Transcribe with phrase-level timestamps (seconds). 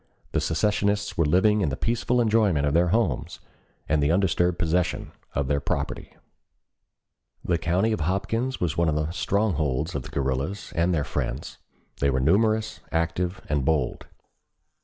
[0.31, 3.39] The secessionists were living in the peaceful enjoyment of their homes,
[3.87, 6.15] and the undisturbed possession of their property.
[7.45, 11.59] "The county of Hopkins was one of the strongholds of the guerrillas and their friends;
[11.99, 14.07] they were numerous, active, and bold.